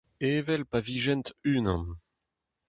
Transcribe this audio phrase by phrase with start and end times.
[0.33, 1.83] Evel pa vijent unan.